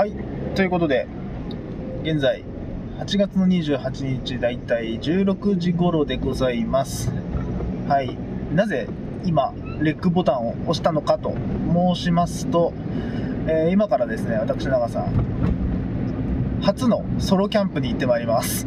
[0.00, 0.12] はい。
[0.54, 1.06] ということで
[2.04, 2.42] 現在
[3.00, 7.12] 8月の28日だいたい16時頃でございます。
[7.86, 8.16] はい。
[8.54, 8.88] なぜ
[9.26, 9.52] 今
[9.82, 11.34] レックボタンを押したのかと
[11.94, 12.72] 申しますと、
[13.46, 18.66] えー今からですね私長さん初のソロキャンプに行ってまいります。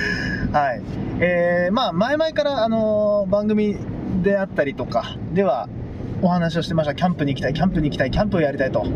[0.50, 0.82] はい。
[1.20, 3.76] えーまあ前々からあのー番組
[4.22, 5.68] であったりとかでは
[6.22, 6.94] お話をしてました。
[6.94, 8.86] キャンプに行きたいキャンプに行きたいキャンプをやりたいと。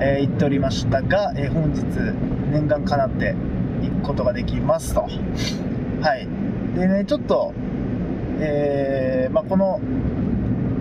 [0.00, 1.82] えー言っておりましたが、えー本日
[2.50, 3.34] 念願かなって
[3.82, 5.02] 行くことができますと。
[5.02, 5.08] は
[6.16, 6.28] い。
[6.74, 7.52] でねちょっと
[8.42, 9.80] えーまあ、この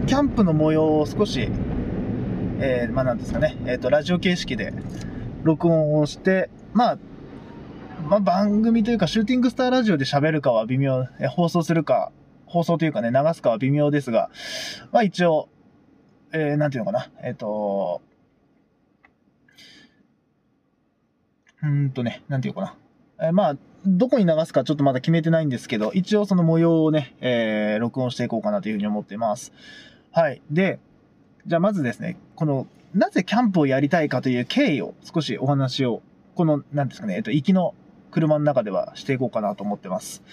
[0.07, 1.49] キャンプの模様を少し、
[2.61, 4.73] えーまあ、なんですかね、えーとラジオ形式で
[5.43, 6.97] 録音をして、まあ、
[8.07, 12.11] まあ番組というかシューティングスターラジオで喋るかは微妙、放送するか
[12.45, 14.29] 放送というかね流すかは微妙ですが、
[14.93, 15.49] まあ、一応、
[16.31, 17.11] えーなんていうのかな。
[17.23, 18.01] えっ、と
[21.63, 22.75] うんとね、なんていうかな。
[23.21, 29.51] えーまあ、どこに流すかちょっとまだ決めてないんですけど、一応その模様をね、えー録音していこうかなというふうに思っています。
[30.11, 30.41] はい。
[30.49, 30.79] で、
[31.45, 36.01] じゃあまずですね、この、なぜキャンプをやりたいかという経緯を少しお話を、
[36.35, 37.73] この、なんですかね、えっと、行きの
[38.11, 40.23] 車の中ではしていこうかなと思ってます。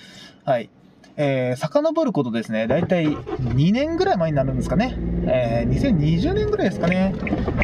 [0.45, 0.71] はい。
[1.19, 4.95] えー、遡ることですね、だいたい2年ぐらい前になるんですかね。
[5.27, 7.15] えー、2020年ぐらいですかね。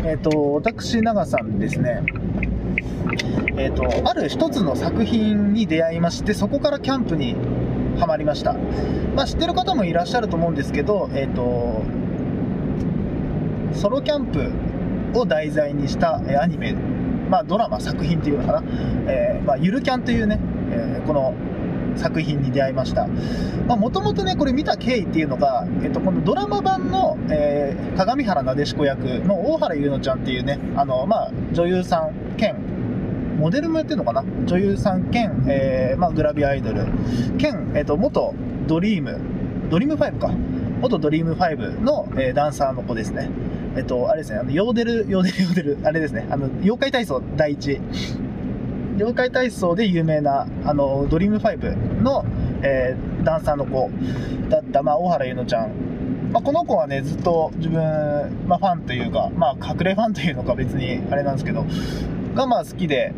[0.04, 2.02] えっ、と、私、長さんですね、
[3.56, 7.36] えー、とある一つの作品に出会いましてそこからキャンプに
[7.98, 8.54] はまりました、
[9.14, 11.82] まあ、知ってる方もいらっしゃると思うんですけど、えー、と
[13.78, 18.62] ソロキャンプを題材にしたアニメ、まあ、ドラマ作品っていうのかな、
[19.10, 20.38] えーまあ、ゆるキャンというね、
[20.70, 21.34] えーこの
[21.94, 23.06] 作品に出会いました。
[23.76, 32.56] もともとねこれ見た経緯っていうのが、えっとこのドラマ版の、えー鏡原なでしこ役の大原優乃ちゃんっていうねあの、まあ、女優さん兼
[33.42, 34.22] モデルもやってるのかな？
[34.46, 36.86] 女優さん兼、えーまあ、グラビアアイドル。
[37.38, 38.32] 兼、えっと元
[38.68, 39.18] ドリーム。
[39.68, 40.30] ドリーム5か。
[40.80, 43.28] 元ドリーム5の、えーダンサーの子ですね。
[43.76, 44.38] えっとあれですね。
[44.38, 45.78] あのヨーデルヨーデルヨーデル。
[45.82, 46.24] あれですね。
[46.30, 47.80] あの妖怪体操第一。
[48.98, 52.24] 妖怪体操で有名なあのドリーム5の、
[52.62, 53.90] えーダンサーの子
[54.50, 55.70] だった、まあ、大原優乃ちゃん、
[56.32, 57.80] まあ、この子はねずっと自分、
[58.46, 61.64] まあ、ファンというか、まあ、隠れファンというのか別にあれなんですけど
[62.34, 63.12] がまあ好きで。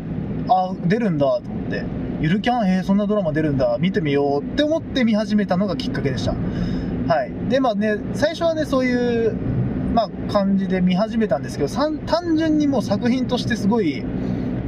[0.49, 1.83] あ出るんだと思って。
[2.21, 3.77] ゆるキャンえそんなドラマ出るんだ。
[3.79, 6.33] 見てみようって思って見始めたのがきっかけでした。
[6.33, 7.31] はい。
[7.49, 9.35] でまあね最初はねそういう
[9.93, 14.03] まあ感じで見始めたんですけどさ単純にもう作品としてすごい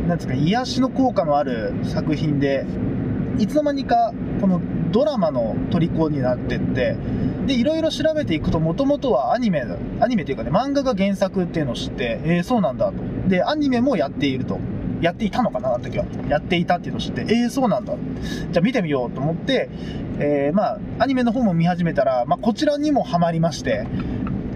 [0.08, 2.66] なんですか癒しの効果のある作品で
[3.38, 4.62] いつの間にかこの
[4.92, 6.96] ドラマの虜になってって
[7.46, 9.66] でいろいろ調べていくともともとはアニメ
[10.00, 12.94] アニメというかね漫画が原作っていうのを知ってえー、そうなんだと。
[13.28, 14.60] でアニメもやっていると。
[15.02, 16.06] やっていたのかなあの時は。
[16.30, 17.94] やっていたっていうのを知ってえー、そうなんだ。
[18.52, 19.69] じゃあ見てみようと思って、
[20.19, 23.86] えーまあアニメの方も見始めたら、まあ、こちらにもハマりまして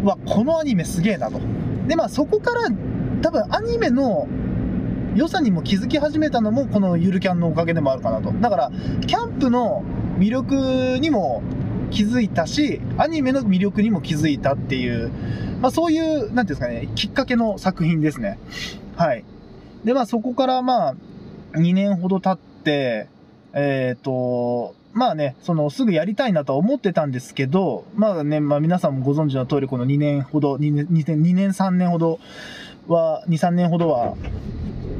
[0.04, 1.40] わこのアニメすげえなと。
[1.88, 2.70] でまあそこから
[3.22, 4.28] 多分アニメの
[5.16, 8.32] 良さにも気づき始めたのもこのゆるキャンのおかげでもあるかなと。
[8.32, 8.72] だから
[9.06, 9.84] キャンプの
[10.18, 11.44] 魅力にも
[11.92, 15.12] 気づいたしアニメの魅力にも気づいたっていう、
[15.62, 18.40] まあ、そういうなんていうんですかねきっかけの作品ですね。
[18.96, 19.24] はい。
[19.84, 20.96] でまあそこからまあ
[21.54, 23.08] 2年ほど経って
[23.54, 32.20] えっ、とまあね、そのすぐやりたいなとは思ってたんですけど、まあね、まあ皆さんもご存知の通り、この2年ほど、2年、2年、2年3年ほど
[32.88, 34.16] は、2、3年ほどは、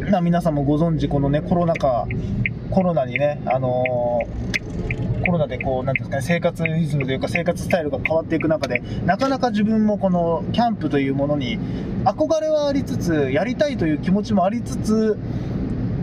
[0.10, 2.08] まあ皆さんもご存知、このね、コロナ禍、
[2.70, 4.61] コロナにね、あのー
[5.22, 11.60] コロナでこう、なんですかね、生活リズムというか生活スタイルが変わっていく中で、なかなか自分もこのキャンプというものに
[12.04, 15.18] 憧れはありつつ、やりたいという気持ちもありつつ、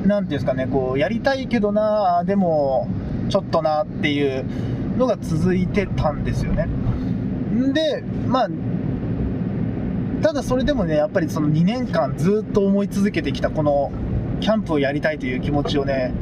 [0.06, 2.88] なんていうんですかね、こう、やりたいけどな、でも、
[3.28, 4.44] ちょっとなっていう
[4.96, 6.66] のが続いてたんですよね。
[6.66, 8.48] んで、まあ、
[10.22, 13.92] ただそれでもね、やっぱりその2年間ずっと思い続けてきたこの
[14.40, 16.12] キャンプをやりたいという気持ちをね、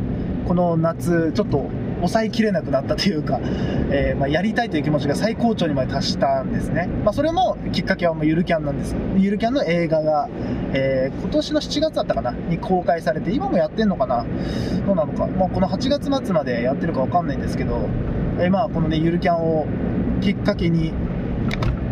[0.47, 3.41] この夏、ちょっと抑えきれなくなったというか、
[3.91, 6.89] えーまあ、やりたいという気持ちが最高潮にまで達したんですね。
[7.05, 8.95] まあ、それもきっかけはもうゆるキャンなんです。
[9.17, 10.29] ゆるキャンの映画が、
[10.73, 14.25] えー今年の7月だったかなに公開されて、今もやってんのかな
[14.87, 15.27] どうなのか。
[15.27, 17.89] まあ、この8月末までやってるかわかんないんですけど、
[18.39, 19.67] えーまあ、このね、ゆるキャンを
[20.21, 20.93] きっかけに、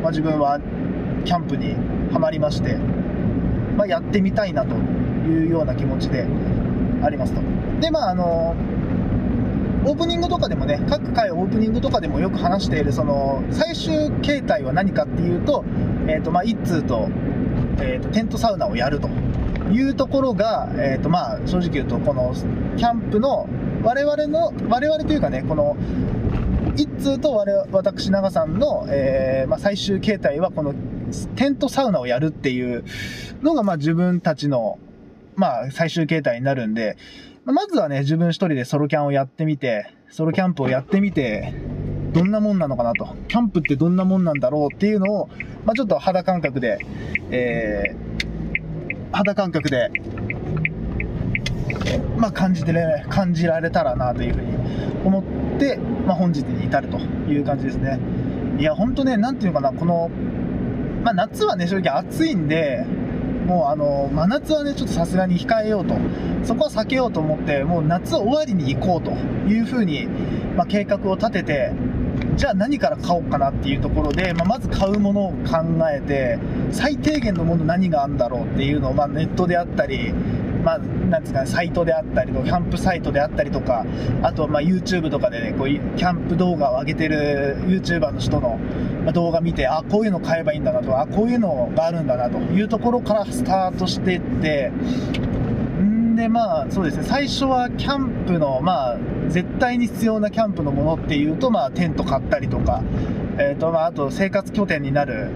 [0.03, 0.61] まあ、自分は
[1.25, 1.75] キャンプに
[2.13, 2.75] はまりまして、
[3.77, 4.75] まあ、やってみたいなと
[5.27, 6.27] いうような気持ちで
[7.03, 7.41] ありますと。
[7.81, 8.55] で、まあ、あの
[9.87, 15.65] オープニングとかでもね、各回オープニングとかでもよく話している、その、最終形態は何かっていうと、
[16.09, 17.09] えっ、と、まあ、一通と、
[17.81, 19.09] えっ、と、テントサウナをやると。
[19.73, 22.35] いうところが、えっ、と、まあ、正直言うと、この
[22.77, 23.49] キャンプの、
[23.83, 25.77] 我々の、我々というかね、この、
[26.77, 30.75] 一通と我私、長さんの、えーまあ、最終形態は、この
[31.37, 32.85] テントサウナをやるっていう
[33.43, 34.79] のが、まあ、自分たちの、
[35.37, 36.97] まあ、最終形態になるんで、
[37.53, 41.53] まずはね、自分一人でソロキャンをやってみて、ソロキャンプをやってみて、
[42.15, 43.15] どんなもんなのかなと。
[43.29, 45.29] キャンプってどんなもんなんだろうっていうのを、
[45.67, 46.79] まあ、ちょっと肌感覚で、
[47.31, 49.91] えー、肌感覚で、
[52.17, 54.57] まあ、感じてね、感じられたらなというふうに
[55.05, 58.01] 思って、まあ、本日に至るという感じですね。
[58.59, 60.09] いや、ほんとね、なんていうのかな、この、
[61.03, 62.87] まあ、夏はね、正直暑いんで、
[63.45, 65.95] もうあの、真夏はね、ちょっとさすがに控えようと、
[66.43, 69.11] そこは避けようと思って、もう夏終わりに行こうと
[69.49, 70.07] いうふうに、
[70.57, 71.73] まあ、計画を立てて、
[72.37, 75.63] じゃあ何から買おうかなっていうところで、まあ、まず買うものを考
[75.93, 76.39] えて、
[76.71, 80.15] 最低限のもの何があるんだろうっていうのを、まあ、ネットであったり、
[80.65, 83.85] まあ、なんですか、サイトであったりとか、キャンプサイトであったりとか、
[84.23, 88.59] あとはまあ YouTube とかでね、こうキャンプ動画を上げてる YouTuber の人の
[89.13, 94.73] 動画見て、あ、こういうの買えばいいんだなと、あ、こういうのがあるんだなというところからスタートしていって、
[96.15, 102.83] んで、まあ、そうですね、最初はキャンプの、まあ、絶対に必要なキャンプのものっていうと、まあ、テント買ったりとか、
[103.39, 105.31] えっ、ー、と、まあ、あと生活拠点になる、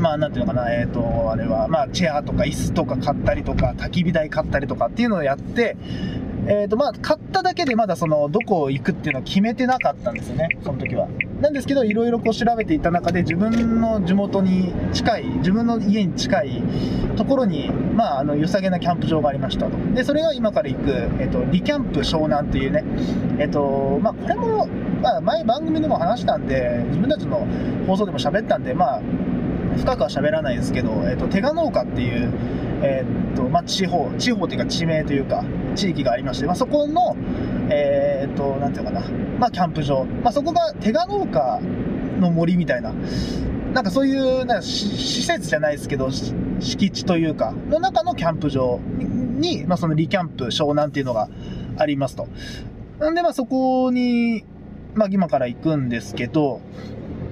[0.00, 5.76] まあ、なんていうのかな、えっ、ー、と、あれは、まあ、チェアとか椅子とか買ったりとか、焚き火台買ったりとかっていうのをやって、
[6.46, 11.08] えっ、ー、と、まあ、買っただけでまだその、どこ行くっていうのを決めてなかったんですよね、その時は。
[11.40, 16.62] なんですけど、いろいろこう調べていた中で、自分の地元に近い、自分の家に近い
[17.16, 19.72] ところに、まあ、あの、良さげなキャンプ場がありましたと。
[19.94, 22.84] で、それが今から行く、えっ、ー、と、リキャンプ湘南というね、
[23.38, 24.66] えっ、と、まあ、これも、
[25.02, 27.46] まあ、前番組でも話したんで、自分たちの
[27.86, 29.02] 放送でも喋ったんで、まあ、
[29.80, 32.32] 深くは喋らないですけど、え、ー、と、手賀農家っていう、
[32.82, 35.44] え、ー、と、まあ、地方、地方というか地名というか、
[35.74, 37.16] 地域がありまして、まあ、そこの、
[37.70, 39.02] えっ、ー、と、なんていうかな、
[39.38, 41.60] まあ、キャンプ場、まあ、そこが手賀農家
[42.20, 42.92] の森みたいな、
[43.72, 51.28] なんかそういうな施設じゃないですけど、敷地というか、の中のキャンプ場に、まあ、そのリキャンプ湘南っていうのが
[51.76, 52.28] ありますと。
[53.10, 54.44] んで、まあ、そこに、
[54.94, 56.60] まあ、今から行くんですけど、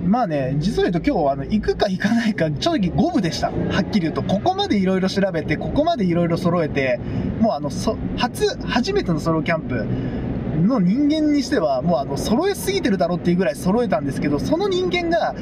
[0.05, 3.51] まあね、実を言うと今日はあの行くか行かないか正直五分でした。
[3.51, 4.23] はっきり言うと。
[4.23, 7.01] ここまでいろいろ調べて、ここまでいろいろ揃えて、
[7.41, 7.71] もうあの、
[8.17, 9.85] 初、初めてのソロキャンプ
[10.67, 15.35] の人間にしては、もうあの、揃えすぎてるだろうっていうぐらい揃えたんですけど、その人間が、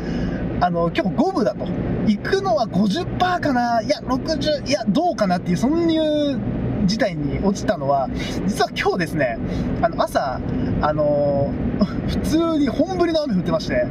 [0.61, 1.67] あの、今日五分だと。
[2.07, 6.41] 行くのは50%かないや、60、いや、どうかなっていう、そういう
[6.87, 8.09] 事態に落ちたのは、
[8.47, 9.39] 実は今日ですね、
[9.83, 10.41] あの、朝、
[10.81, 11.53] あの
[12.09, 13.87] 普通に本降りの雨降ってまして、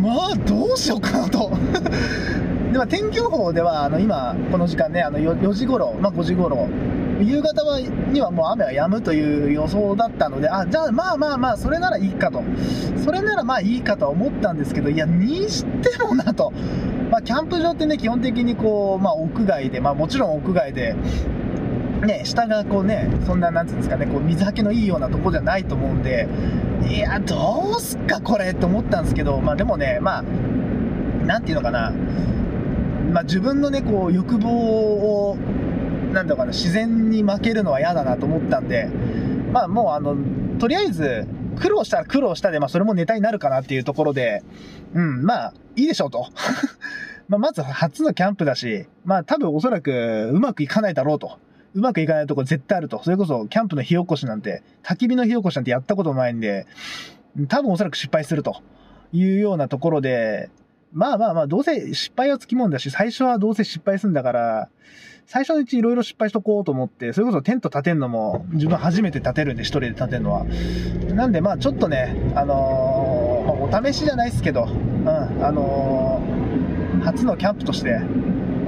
[0.00, 1.50] まあどうしようかなと。
[2.72, 6.68] では天気予報ではあの今この時間ねあの 4, 4時頃、まあ、5時頃
[7.20, 12.42] 夕方はにはもう雨は止むという予想だったのであじゃあまあまあまあそれならいいかと。
[13.04, 16.52] それならまあいいかと思ったんですけどいやにしてもなと、
[17.10, 20.94] まあ、キャンプ場ってね基本的にこう、まあ、屋外で、まあ、もちろん屋外で
[22.06, 26.28] ね、下がこうね、そんな、なんていうんですかね、こう水はけのいいようなとこじゃないと思うんで、
[26.88, 31.92] いや、どうすっか、これって思ったんですけど、まあでもね、まあ、なんていうのかな、
[33.12, 35.36] まあ自分のね、こう、欲望を、
[36.12, 38.88] なんだろうかな、自然に負けるのは嫌だなと思ったんで、
[39.52, 40.16] まあもうあの、
[40.58, 41.26] とりあえず、
[41.60, 44.42] 苦労したら苦労したで、まあそれもネタになるかなっていうところで、
[44.94, 46.26] うん、まあ、いいでしょうと。
[47.28, 51.38] まあまず初のキャンプだし、まあ多分おそらくうまくいかないだろうと。
[51.74, 53.02] うまくいかないとこ絶対あると。
[53.02, 56.66] それこそ、キャンプの火起こしなんて、焚き火の火起こしなんてやったことないんで、
[57.48, 58.60] 多分おそらく失敗すると
[59.12, 60.50] いうようなところで、
[60.92, 64.68] まあまあまあ、どうせ失敗はつきもんだし、最初はどうせ失敗するんだから、
[65.26, 70.44] 最初のうちいろいろ失敗しとこうと思って、それこそテント立てんのも自分初めて立てるんで、一人で立てるのは。
[71.14, 78.00] なんでまあちょっとね、あのー、お試しじゃないですけど、うん、あのー、初のキャンプとして、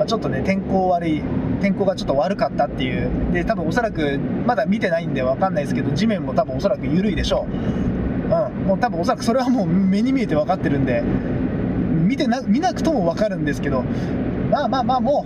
[0.02, 1.22] まあ、ちょっとね、天候悪い、
[1.60, 3.32] 天候がちょっと悪かったっていう。
[3.32, 8.24] で、多分おそらく、まだ見てないんでわかんないですけど、地面も多分おそらく緩いでしょう。
[8.24, 8.66] うん。
[8.66, 13.84] もう多分おそらくそれはもう目に見えて分かってるんで、見てな、見なくとも分かるんですけど、
[14.50, 15.24] まあまあまあも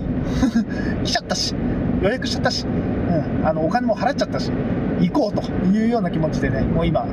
[1.01, 1.55] う 来ちゃったし、
[2.03, 3.47] 予約しちゃったし、うん。
[3.47, 4.53] あの、お金も払っちゃったし、
[5.01, 5.41] 行こうと
[5.75, 7.07] いうような気持ちでね、もう今、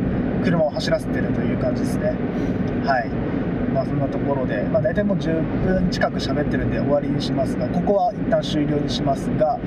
[0.43, 2.13] 車を走らせてるという感じですね。
[2.84, 3.10] はい。
[3.74, 9.60] まあそんなところで、まあ大体もう10分近く喋ってるんで終わりにしますが、ここは一旦終了にしますが、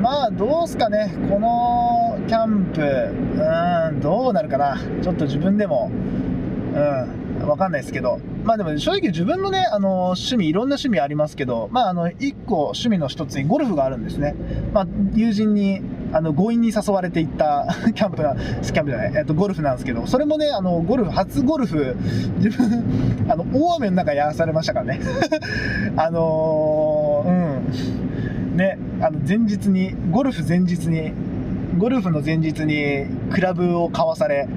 [0.00, 4.78] まあどうすかね、このキャンプ、うん、どうなるかな。
[5.02, 5.90] ちょっと自分でも、
[6.74, 8.18] うん、わかんないですけど。
[8.44, 14.34] まあでも正直自分のね、あの、趣味、いろんな趣味ありますけど、まああの、一個趣味の一つにゴルフがあるんですね。
[14.72, 21.96] まあ友人に、あの、強引に誘われて行った キャンプな、キャンプじゃない、えっと、ゴルフなんですけど、それもね、あの、ゴルフ、初ゴルフ、
[22.38, 22.84] 自分、
[23.28, 25.00] あの、大雨の中やらされましたからね。
[25.96, 28.56] あのー、うん。
[28.56, 31.12] ね、あの、前日に、ゴルフ前日に、
[31.78, 34.48] ゴルフの前日にクラブを買わされ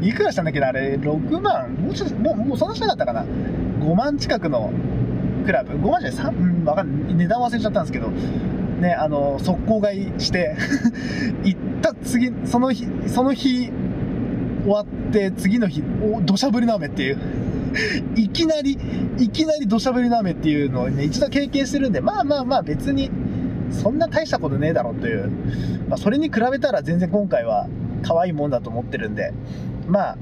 [0.00, 3.24] いくらしたんだっけどあれ6万もうちょっともうもうそんなしなかったかな
[3.80, 4.70] 5万近くの
[5.44, 8.10] クラブ5万じゃない3、うん、わかんない値段忘れちゃったんですけど
[8.80, 10.56] ねあの速攻買いして
[11.44, 13.70] 行った次その日その日
[14.64, 15.82] 終わって次の日
[16.24, 17.18] 土砂降りの雨っていう。
[18.16, 18.76] いきなり
[19.18, 23.12] いきなり土砂降りの雨っていうのをね一度経験してるんでまあまあまあ別に
[23.70, 25.30] そんな大したことねえだろうという、
[25.88, 27.68] まあ、それに比べたら全然今回は
[28.02, 29.32] 可愛いもんだと思ってるんで、
[29.86, 30.18] まあ、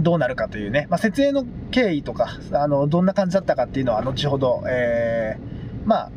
[0.00, 6.10] どうなるかというね、まあ、設営の経緯とか、あの、どんな感じだったかっていうのは後ほど、えー、まあ、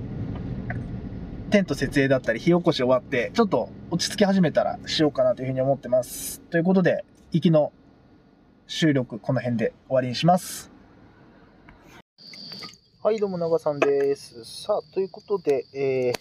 [1.53, 6.41] テント設営だったり、火起こし終わって、ちょっと落ち着き始めたらしようかなというふうに思ってます。
[6.49, 7.71] ということで、行きの
[8.65, 10.71] 収録、この辺で終わりにします。
[13.03, 14.43] はい、どうも、長さんです。
[14.45, 16.13] さあ、ということで、えー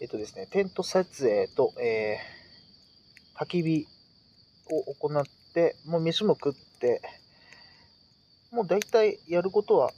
[0.00, 3.86] えっとですね、テント設営と、えー、焚き火
[4.72, 5.24] を行っ
[5.54, 7.00] て、もう飯も食って、
[8.50, 9.92] もう大体やることは、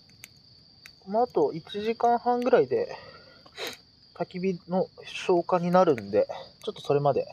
[1.06, 2.96] まあ、あと1時間半ぐらいで、
[4.14, 6.26] 焚き火の消化になるんで、
[6.64, 7.26] ちょっとそれまで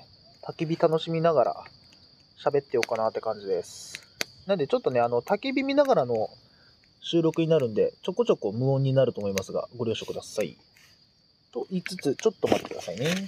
[0.44, 1.64] 焚き火楽しみながら
[2.44, 4.02] 喋ってようかなって感じです。
[4.48, 6.30] なんでちょっとね、あの、焚き火見ながらの
[7.02, 10.58] 収録になるんで、ちょこちょこ無音になると思いますが、ご了承ください。
[11.54, 13.28] と言いつつ、ちょっと待ってくださいね。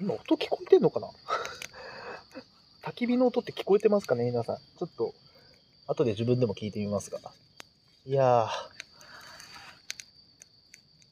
[0.00, 1.08] 今音聞こえてんのかな？
[2.88, 4.26] 焚き火の音って聞こえてますかね？
[4.26, 4.56] 皆さん。
[4.56, 5.12] ちょっと、
[5.88, 7.18] 後で自分でも聞いてみますが。
[8.06, 8.48] いや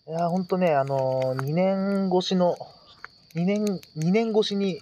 [0.06, 2.56] ー、いやー、ほんとね、あのー、2年越しの、
[3.34, 4.80] 2年、2年越しに、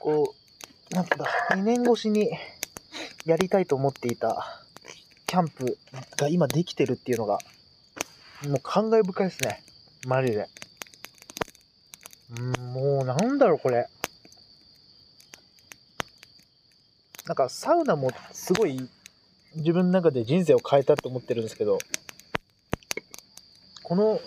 [0.00, 0.34] こ
[0.90, 2.30] う、なんだ、2年越しに
[3.24, 4.64] やりたいと思っていた
[5.28, 5.78] キャンプ
[6.16, 7.38] が今できてるっていうのが、
[8.48, 9.62] もう感慨深いですね。
[10.04, 10.48] マジで。
[12.30, 13.88] うん、もうなんだろう、これ。
[17.26, 18.88] なんかサウナもすごい
[19.56, 21.78] 自分の中で人生を変えたと思ってるんですけど、
[23.82, 24.20] この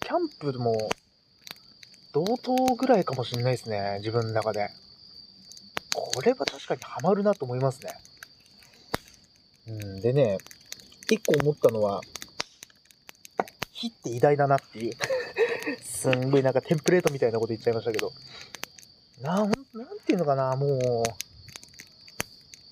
[0.00, 0.88] キャンプも
[2.12, 4.70] 同等ぐらいかもしれないですね、自分の中で。
[5.94, 7.92] これは確かにハマるなと思いますね。
[9.68, 10.38] うん、でね、
[11.10, 12.00] 一個思ったのは、
[13.72, 14.94] 火って偉大だなっていう
[15.98, 18.12] すんごいなんかテンプレートみたいなこと言っちゃいましたけど。
[19.20, 21.02] なん、なんていうのかな、もう、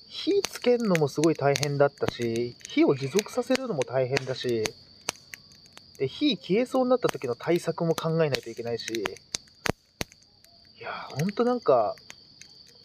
[0.06, 4.62] 火つけるのもすごい大変だったし、火を持続させるのも大変だし、
[5.98, 8.92] で、火消えそうになった時の対策も考えないといけないし、
[10.78, 11.96] いや、ほんとなんか、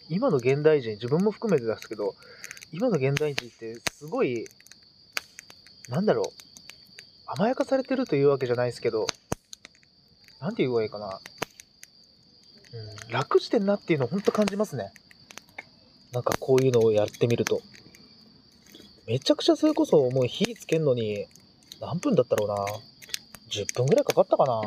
[0.08, 2.16] 今の現代人、自分も含めてですけど、
[2.72, 4.44] 今の現代人ってすごい、
[5.88, 6.32] なんだろう、
[7.26, 9.06] 甘やかされてるというわけじゃないですけど、
[10.42, 11.20] なんて言うばいいかな。
[13.06, 14.92] うん、楽してんなっていうのをほんと感じますね。
[16.12, 17.62] なんかこういうのをやってみると。
[19.06, 21.26] めちゃくちゃそれこそもう火つけんのに
[21.80, 22.56] 何分だったろうな。
[23.50, 24.62] 10分ぐらいかかったかな。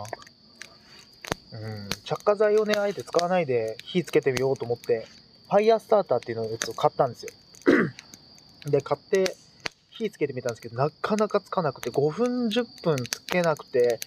[1.53, 5.05] うん、着火剤をね、あえて使わないで火つけてみようと思って、
[5.49, 7.31] ファイヤースターターっていうのを買ったんですよ。
[8.71, 9.35] で、買って
[9.89, 13.99] 火つけてみたんですけど、なかなかつかなくて、5分、10分つけなくて、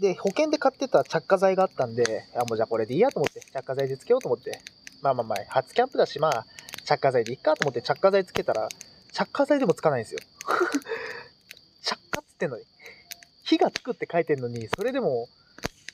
[0.00, 4.60] で、保険で買ってた着火剤があったんで、あ、もうじゃあこれでいいやと思って、着火剤でつけようと思って、
[5.02, 6.46] まあまあまあ、初キャンプだし、まあ、
[6.84, 8.68] 着火剤でいっかと思って着火剤つけたら、
[9.12, 10.20] 着火剤でもつかないんですよ。
[11.82, 12.64] 着火つってんのに。
[13.42, 15.28] 火がつくって書いてんのに、それでも、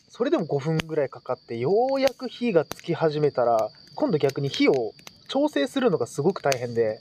[0.08, 4.92] それでも5分ぐらいかかって、ようやく火がつき始めたら、今度逆に火を
[5.28, 7.00] 調整するのがすごく大変で、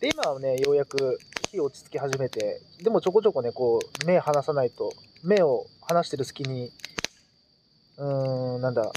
[0.00, 1.18] で、今はね、ようやく
[1.50, 4.92] 火落ち着き始めて、でもちょこちょこね、こう、目離さないと、
[5.22, 6.72] 目を離してる隙に、
[7.96, 8.92] うーん、なんだ、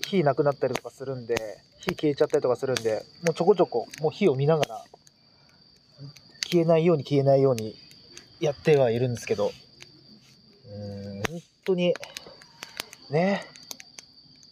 [0.00, 4.84] 火なくなったりとかするんで、火消えちゃったりとかするんで、もうちょこちょこ、もう火を見ながら、
[6.44, 7.76] 消えないように消えないように
[8.40, 11.94] やってはいるんですけど、うーん、本当に、
[13.10, 13.44] ね、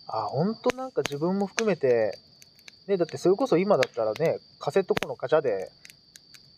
[0.06, 2.18] あ、本当なんか自分も含めて、
[2.86, 5.70] ね、だってそれこそ今だったらね、カセットコンロガチャで、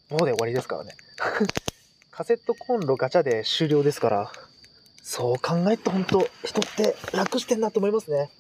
[0.09, 0.95] 棒で終わりですからね。
[2.21, 4.33] カセットコンロガチャで終了ですから、
[5.03, 8.31] そう考えると本当人って楽してんなと思いますね。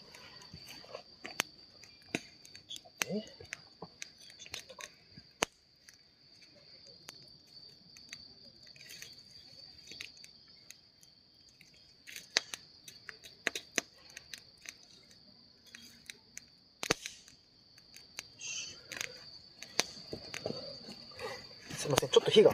[21.78, 22.52] すいません、ちょっと火が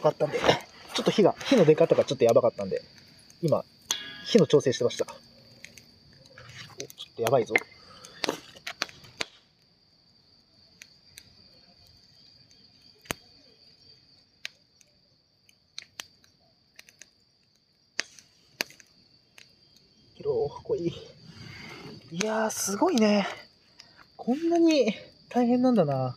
[0.00, 2.82] かったんで、ちょっと火が、火の出方がちょっとやばかったんで、
[3.42, 3.64] 今、
[4.24, 5.04] 火の調整してました。
[5.04, 5.08] お、
[6.78, 7.54] ちょっとやばいぞ。
[20.14, 20.92] 広かこいい。
[22.12, 23.26] いやー、すごいね。
[24.16, 24.94] こんなに
[25.28, 26.16] 大変なんだな。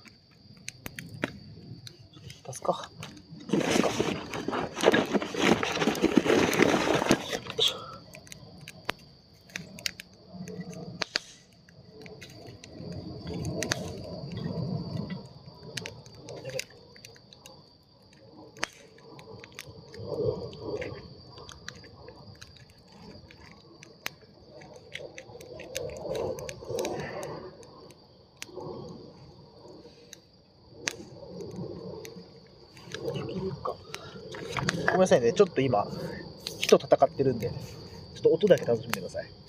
[35.04, 35.34] めんなさいね。
[35.34, 35.86] ちょっと今、
[36.60, 39.43] 木と戦ってるんで、ちょっと音だけ楽しんでください。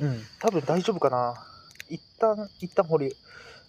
[0.00, 1.34] うん、多分大丈夫かな。
[1.88, 3.10] 一旦、一旦保留。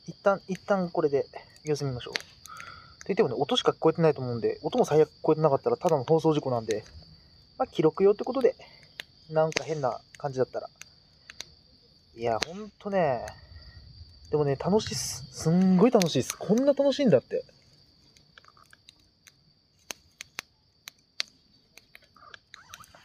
[0.08, 1.26] 一旦、一旦これで
[1.64, 2.14] 休みましょう。
[2.14, 2.18] っ
[3.08, 6.84] て言ってもね、音しか聞こえてないと思うんで、音も最悪聞こえてなかったらただの放送事故なんで、
[7.58, 8.56] まあ、記録用ってことで、
[9.30, 10.70] なんか変な感じだったら。
[12.16, 13.26] いや、ほんとね、
[14.32, 15.26] でもね、楽しいっす。
[15.32, 16.38] すんごい楽しいっす。
[16.38, 17.44] こんな楽しいんだって。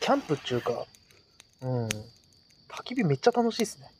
[0.00, 0.84] キャンプっていうか、
[1.60, 1.88] うん。
[2.82, 3.90] 焚き火めっちゃ楽しいっすね。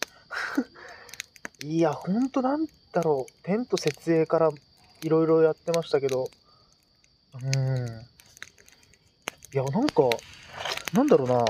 [1.64, 3.32] いや、ほんとなんだろう。
[3.44, 4.50] テント設営から
[5.02, 6.28] いろいろやってましたけど、
[7.34, 7.86] うん。
[9.52, 10.02] いや、なんか、
[10.92, 11.44] なんだろうな。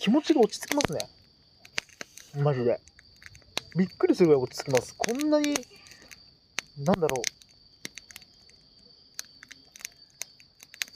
[0.00, 1.08] 気持ちが落ち着きますね。
[2.42, 2.80] マジで。
[3.76, 4.94] びっくりするぐらい落ち着きます。
[4.96, 5.54] こんなに、
[6.78, 7.22] なんだろ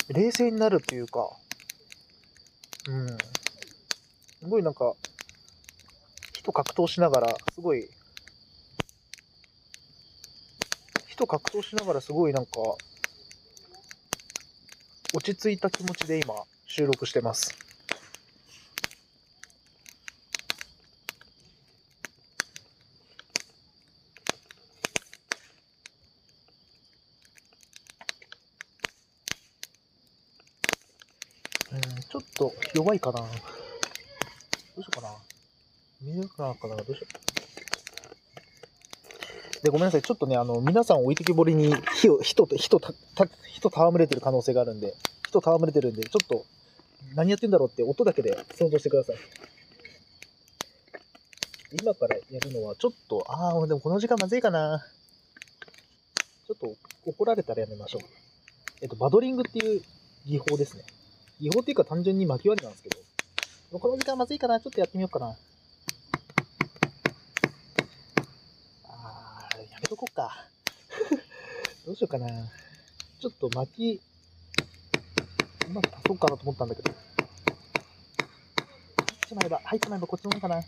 [0.09, 0.12] う。
[0.12, 1.31] 冷静になるっていうか、
[2.88, 3.18] うん。
[4.40, 4.94] すごいなんか、
[6.33, 7.90] 火と格闘しながら、すごい、
[11.09, 12.53] 火と格闘しながらすごいなんか、
[15.12, 16.35] 落ち着いた気持ちで今、
[16.66, 17.55] 収録してます。
[31.72, 33.60] うん、ちょっと弱いかな。
[36.03, 37.07] 見えるかなかなどうしよ
[39.61, 39.65] う。
[39.65, 40.03] で、ごめんなさい。
[40.03, 42.93] ちょっとね、あの、皆さん置いてきぼりに火を、火と、火と、た、
[43.53, 44.95] 火と戯れてる可能性があるんで、
[45.27, 46.47] 火と戯れてるんで、ちょっと、
[47.15, 49.17] 何やってんだろうって音だけで想像してください。
[51.83, 54.85] 今からやるのは、ちょっと、ああ、でもこの時間まずいかな。
[56.47, 56.75] ちょっと
[57.07, 58.03] 怒られたらやめましょう。
[58.83, 59.83] えっと、バドリングっていう
[60.27, 60.85] 技法ですね。
[61.41, 62.89] 技法っていうか単純に巻き割りなんですけ
[63.71, 65.37] ど、この時間まずいかなちょっとやってみようかな。
[68.85, 70.47] あー、やめとこうか。
[71.85, 72.27] どうしようかな。
[73.21, 74.01] ちょっと巻き、
[75.69, 76.91] うまく足そうかなと思ったんだけど。
[76.91, 76.99] 入っ
[79.29, 80.61] ちまえば、入っちまえばこっちのもんかな。
[80.61, 80.65] い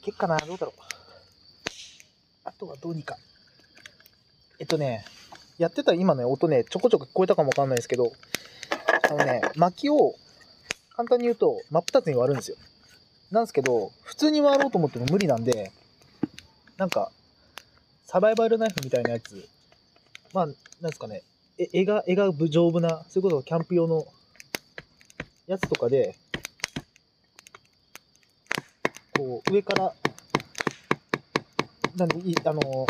[0.00, 0.80] けっかなどうだろう。
[2.44, 3.18] あとはどうにか。
[4.60, 5.04] えっとね、
[5.58, 8.12] やってた今ね、音ね、ちょこちょこ聞こえたかもわかんないですけど、
[9.10, 10.14] あのね、薪を、
[10.94, 12.56] 簡単に言うと、真っ二つに割るんですよ。
[13.32, 15.72] なんですけど、普通に割ろうと思っても無理なんで、
[16.78, 17.10] なんか、
[18.06, 19.48] サバイバルナイフみたいなやつ、
[20.32, 21.24] まあ、なんですかね、
[21.58, 24.06] え絵が、絵が丈夫な、そういうことキャンプ用の
[25.48, 26.14] やつとかで、
[29.16, 29.92] こう、上から、
[31.96, 32.86] なんで、いあの、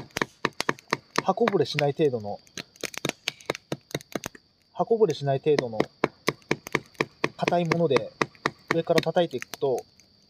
[1.24, 2.38] 刃こぼれしない程度の、
[4.74, 5.78] 刃こぼれしない程度の
[7.38, 8.12] 硬いもので
[8.74, 9.80] 上から叩いていくと、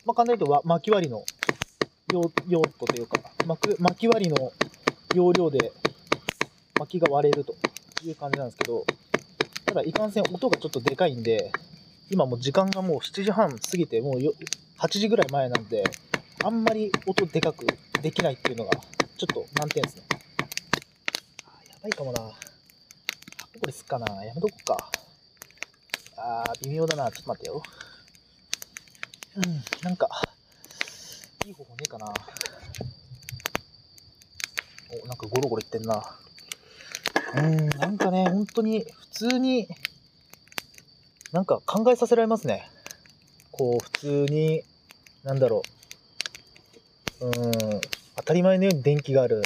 [0.07, 1.25] まあ、簡単に言うと巻き割りの
[2.13, 3.19] 用用途というか、
[3.49, 4.53] 巻巻き割りの
[5.15, 5.73] 要領で
[6.79, 7.55] 巻きが割れると
[8.05, 8.85] いう感じなんですけど、
[9.65, 11.51] ただいかんせん音がちょっとでかいんで、
[12.11, 15.83] 今もう時間がもう7時半過ぎて、もう8時ぐらい前なんで、
[16.45, 17.65] あんまり音でかく
[18.03, 18.73] できないっていうのが、
[19.17, 20.03] ちょっと難点ですね。
[21.47, 22.19] あやばいかもな。
[22.21, 22.35] こ
[23.65, 24.25] れすっかな。
[24.27, 24.91] やめとこっか。
[26.19, 27.11] あー、微妙だな。
[27.11, 27.63] ちょっと待ってよ。
[29.37, 30.07] うん、なんか、
[31.47, 32.13] いい方法ねえかな。
[35.19, 36.03] かゴロゴロいってんな。
[37.35, 39.69] うん、なんかね、本当に、普通に、
[41.33, 42.71] なんか考えさせられますね。
[43.53, 44.63] こう、普通に、
[45.25, 45.63] なんだろ
[47.21, 47.27] う。
[47.27, 47.33] うん、
[48.17, 49.43] 当たり前のように電気がある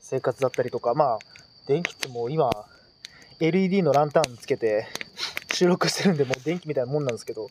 [0.00, 1.18] 生活だったりとか、まあ、
[1.66, 2.50] 電気ってもう今、
[3.38, 4.86] LED のランタンつけて
[5.52, 7.50] 収録してるんで、もう電気みたいなもんなんですけど、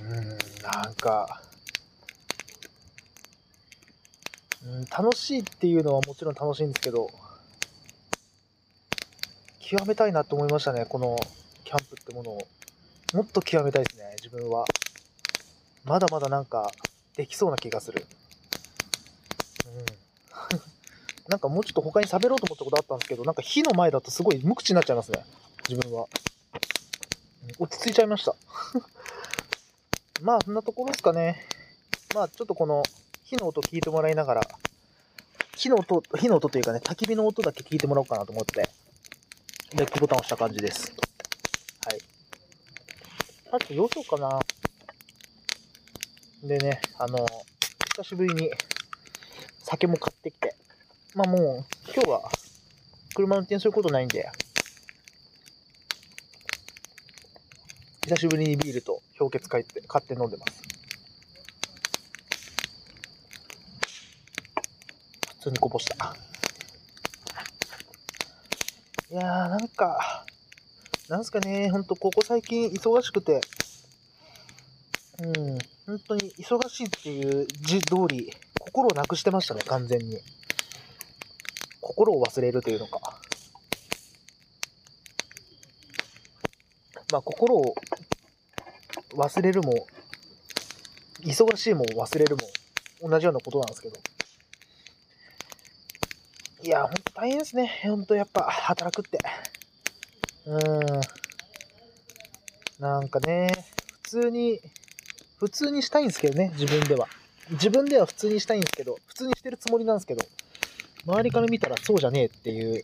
[0.00, 0.28] うん、
[0.62, 1.42] なんか、
[4.90, 7.10] 楽しいっていうのはもちろん楽しいんですけど、
[9.60, 11.16] 極めたいなと思いましたね、この
[11.64, 12.48] キャンプってものを。
[13.14, 14.64] もっと極めたいですね、自分は。
[15.84, 16.70] まだまだなんか、
[17.16, 18.06] できそうな気がする。
[19.66, 20.60] うん。
[21.28, 25.24] なんかもうちょっと他に喋ろうと思ったことあったんですけど、なんか火の前だとすごい無口になっちゃいますね、
[25.68, 26.06] 自分は。
[27.58, 28.34] 落ち着いちゃいました。
[30.20, 31.46] まあ、そんなところですかね。
[32.14, 32.82] まあ、ちょっとこの
[33.24, 34.57] 火の音聞いてもらいながら、
[35.58, 38.68] 火の音、火の音というかね、焚き火の音だけ聞いてもらおうかなと思って、
[39.74, 40.92] レックボタンを押した感じです。
[41.84, 41.98] はい。
[43.50, 44.38] あと、どうしようかな。
[46.44, 47.26] でね、あの、
[47.96, 48.52] 久しぶりに
[49.64, 50.54] 酒も買ってきて、
[51.16, 52.30] まあもう、今日は
[53.16, 54.30] 車運転することないんで、
[58.04, 60.77] 久しぶりにビールと氷結買って買って飲んでます。
[65.48, 66.14] 通にこぼした。
[69.10, 70.26] いやー、なんか、
[71.08, 73.40] なんすかね、ほんとここ最近忙しくて、
[75.22, 78.30] うん、本当に忙しいっていう字通り、
[78.60, 80.18] 心をなくしてましたね、完全に。
[81.80, 83.18] 心を忘れるというのか。
[87.10, 87.74] まあ、心を
[89.14, 89.86] 忘れるも、
[91.20, 92.42] 忙しいも忘れるも
[93.08, 93.98] 同じようなことなんですけど。
[96.62, 97.80] いや、ほんと大変ですね。
[97.84, 99.18] ほんとやっぱ働くって。
[100.46, 101.00] うーん。
[102.80, 103.66] なんかね、
[104.02, 104.60] 普通に、
[105.38, 107.06] 普通にしたいんですけどね、自分では。
[107.50, 110.24] 自分では普通にしたいんですけど、普通にしてるつもりなんですけど、
[111.06, 112.82] 周りから見たらそうじゃねえっていう、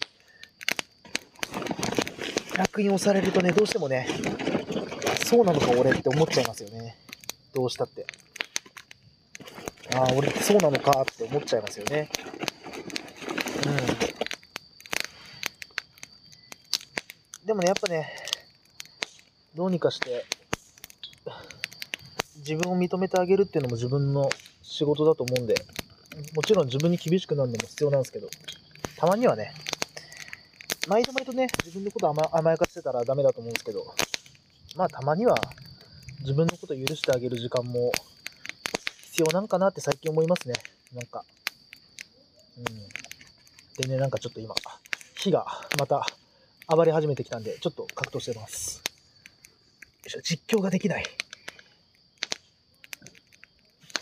[2.57, 4.09] 楽に押されるとね、どうしてもね、
[5.25, 6.97] そうなのか俺って思っちゃいますよね。
[7.53, 8.07] どうしたって。
[9.95, 12.09] ああ、俺ってそうなのかって思っちゃいますよね。
[17.44, 17.44] うん。
[17.55, 18.13] でもね、やっぱね、
[19.55, 20.25] どうにかして、
[22.39, 24.29] 自分を認めてあげるっていうのも自分の
[24.61, 25.55] 仕事だと思うんで、
[26.35, 28.29] もちろん自分に厳しくなるのも必要なんですけど、
[28.97, 29.55] たまにはね、
[30.89, 33.95] 毎度毎度ね、自分のこと甘甘やかしてたらダメだと思うんですけど、
[34.75, 35.37] まあたまには
[36.23, 37.93] 自分のこと許してあげる時間も
[39.13, 40.55] 必要なんかなって最近思いますね。
[40.93, 41.25] なんか。
[42.59, 43.85] うん。
[43.87, 44.57] でね、なんかちょっと今、
[45.15, 45.47] 火が
[45.79, 46.05] また
[46.67, 48.79] 暴れ始めてきたんで、ちょっと格闘してます。
[48.79, 48.83] よ
[50.07, 51.05] いしょ、実況ができない。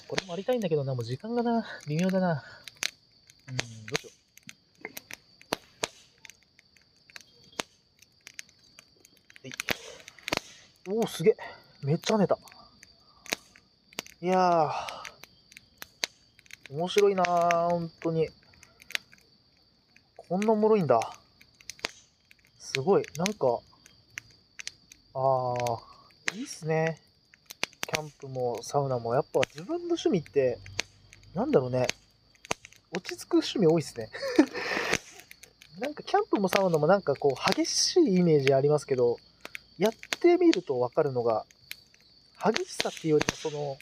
[0.06, 2.44] これもありたいんだけどな、もう時間がな、微妙だな。
[3.48, 4.10] うん、どうしよ
[10.86, 10.94] う。
[10.94, 11.36] おお、すげえ。
[11.82, 12.36] めっちゃ跳ねた。
[14.20, 18.28] いやー、面白いなー、本当に。
[20.16, 21.00] こんなおもろいんだ。
[22.74, 23.58] すごい、なんか、
[25.14, 26.98] ああ、いいっすね。
[27.86, 30.58] キャンプもサウナも、やっぱ自分の趣味って、
[31.34, 31.86] なんだろうね、
[32.90, 34.08] 落ち着く趣味多いっすね。
[35.80, 39.18] なんかキャンプもサウナもなんかこう激しいイメージありますけど、
[39.76, 41.44] やってみるとわかるのが、
[42.42, 43.76] 激しさっていうよりもその、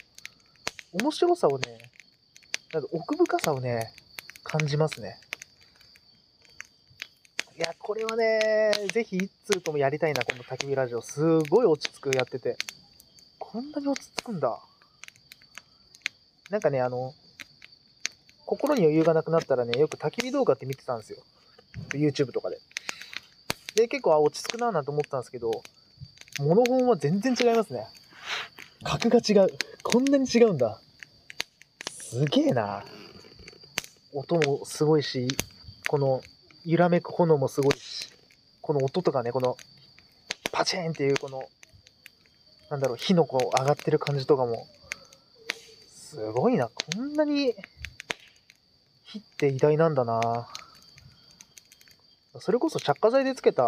[1.01, 1.89] 面白さをね、
[2.73, 3.93] なんか奥深さをね、
[4.43, 5.17] 感じますね。
[7.61, 11.01] いや、これはね、ぜひ一通ともやりたいな、この焚き火ラジオ。
[11.03, 12.57] すごい落ち着くやってて。
[13.37, 14.59] こんなに落ち着くんだ。
[16.49, 17.13] なんかね、あの、
[18.47, 21.19] 心に余裕がなくなったらね、よく焚き火動画って見てたんですよ。
[21.93, 22.57] YouTube とかで。
[23.75, 25.51] で、結構、あ、落ち着くなぁなんて思ったんですけど、
[26.39, 27.85] モノホンは全然違いますね。
[28.83, 29.49] 格が違う。
[29.83, 30.81] こんなに違うんだ。
[31.91, 32.83] すげえな。
[34.13, 35.27] 音もすごいし、
[35.87, 36.23] この
[36.65, 38.09] 揺らめく炎もすごいし、
[38.61, 39.57] この音とかね、この
[40.51, 41.43] パチンっていうこの、
[42.69, 44.67] なんだろう、火のこう上がってる感じとかも、
[45.89, 46.69] すごいな。
[46.69, 47.55] こんなに
[49.03, 50.47] 火って偉大なんだな。
[52.39, 53.63] それこそ着火剤でつけた、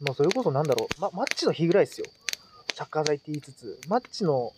[0.00, 2.06] まあそれこそなんだろう、ま、マッチの火ぐらいですよ。
[2.74, 4.52] 着火剤って言いつつ、マッチの、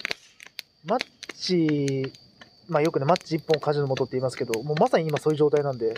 [0.84, 2.12] マッチ、
[2.68, 5.94] まあよくね、マッチ1本火事の元って言いますけど、もうまさに今そういう状態なんで、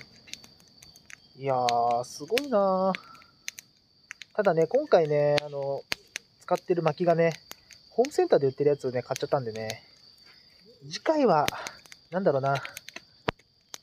[1.37, 2.93] いやー、すごいな。
[4.35, 5.83] ただね、今回ね、あの、
[6.41, 7.33] 使ってる薪がね、
[7.91, 9.83] ホームセンターで売ってるやつをね、買っちゃったんでね、
[10.91, 11.47] 次回は、
[12.11, 12.63] なんだろうな、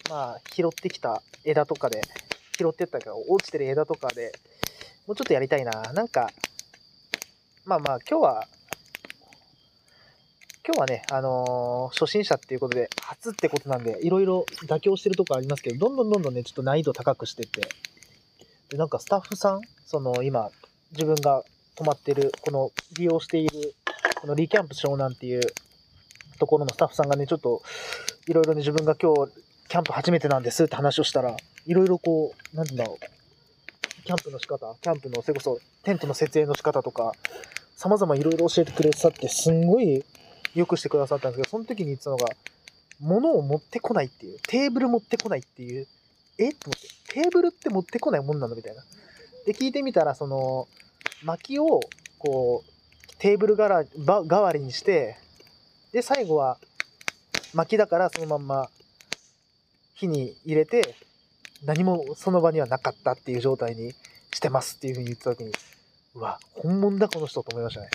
[0.09, 2.01] まあ、拾ってきた枝とかで、
[2.57, 4.31] 拾ってったか落ちてる枝とかで
[5.09, 5.71] もうちょっとやりたいな。
[5.93, 6.29] なんか、
[7.65, 8.47] まあまあ、今日は、
[10.69, 17.67] 今日はね、あのー、初心者っていうことで、初ってことなんで、いろいろ妥協してるとこありますけど、どんどんどんどんね、ちょっと難易度高くしてって、
[18.69, 20.51] で、なんかスタッフさん、その今、
[20.91, 21.43] 自分が
[21.75, 23.73] 泊まってる、この利用している、
[24.21, 25.41] このリキャンプ湘南っていう
[26.37, 27.63] ところのスタッフさんがね、ちょっと、
[28.27, 29.31] いろいろね、自分が今日、
[29.69, 37.13] キャンプ初めてなんですって話をしたら、いろいろこう、なんだろう、キャンプの仕方、キャンプの、それこそテントの設営の仕方とか、
[37.75, 40.05] 様々いろいろ教えてくれさって、すんごい
[40.59, 42.27] 良くしてくださったんですけど、その時に言ってたのが、
[42.99, 45.87] 物を持ってこないっていう、テーブル持ってこないっていう、
[46.37, 46.51] え？
[46.53, 48.83] と思って、テーブルって持ってこないもんなのみたいな。
[49.45, 50.67] で、聞いてみたら、その、
[51.23, 51.81] 薪を、
[52.17, 55.17] こう、テーブルがら代わりにして、
[55.91, 56.57] で、最後は、
[57.53, 58.69] 薪だからそのまんま
[59.95, 60.95] 火に入れて、
[61.65, 63.93] 何もその場にはなかったっていう状態に
[64.33, 65.51] してますっていうふうに言った時に、
[66.15, 67.89] うわ、本物だこの人と思いましたね。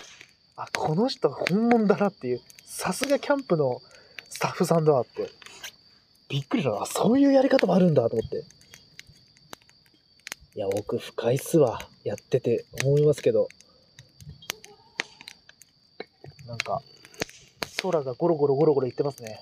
[0.55, 2.41] あ、この人本物だなっていう、
[2.77, 3.81] さすがキャンプの
[4.29, 5.29] スタッフさんだって。
[6.27, 6.85] びっくりしたな。
[6.85, 8.43] そういうやり方もあるんだと思って。
[10.55, 11.79] いや、奥深いっすわ。
[12.03, 13.47] やってて思いますけど。
[16.47, 16.81] なんか、
[17.81, 19.41] 空がゴロゴロゴロゴロいってますね。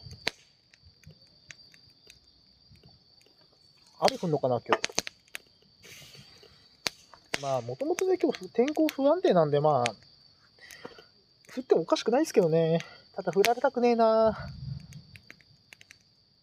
[4.00, 4.84] 雨降んのかな、今日？
[7.42, 9.96] まあ、もともとね、今日天候不安定なんで、まあ、
[11.58, 12.78] 降ってもおかしくないですけどね。
[13.16, 14.36] ただ降られたくねえな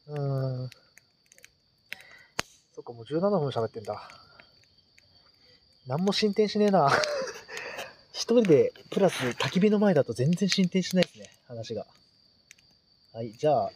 [0.09, 0.71] うーん。
[2.75, 4.09] そっか、もう17分喋ってんだ。
[5.89, 6.91] 何も進展しねえな
[8.13, 11.87] 一人で、プラス焚き火の前だと全然進展しないですね、話が。
[13.15, 13.71] はい、じゃあ、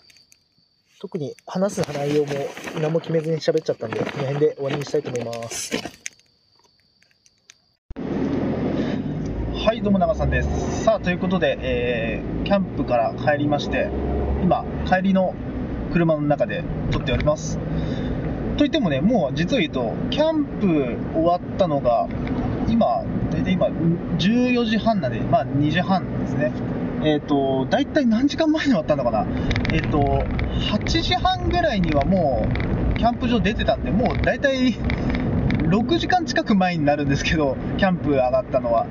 [1.01, 2.33] 特に話す内容も
[2.81, 5.77] 何も決めずに喋っちゃったんで、この辺で終わりにしたいと思います。
[9.65, 10.85] はい、どうも長さんです。
[10.85, 13.91] さあ、ということで、えー、キャンプから帰りまして、
[14.43, 15.35] 今、帰りの
[15.93, 17.59] 車の中で撮っております。
[18.57, 22.09] といってもね、もう実を言うと、キャンプ終わったのが、
[22.67, 26.51] 今、大体今、14時半なんで、まあ2時半ですね。
[27.03, 29.27] えっ、ー、と、大体何時間前に終わったのかな。
[29.71, 29.99] えっ、ー、と、
[30.79, 32.47] 8時半ぐらいにはも
[32.95, 34.79] う、キャンプ場出てたんで、もう大体、
[35.69, 38.87] 6時間近く前になるんですけど、キャンプ上がったのは。